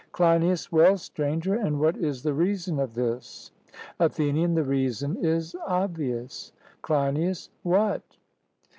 CLEINIAS: 0.13 0.71
Well, 0.71 0.97
Stranger, 0.97 1.53
and 1.53 1.79
what 1.79 1.95
is 1.95 2.23
the 2.23 2.33
reason 2.33 2.79
of 2.79 2.95
this? 2.95 3.51
ATHENIAN: 3.99 4.55
The 4.55 4.63
reason 4.63 5.23
is 5.23 5.55
obvious. 5.67 6.51
CLEINIAS: 6.81 7.51
What? 7.61 8.01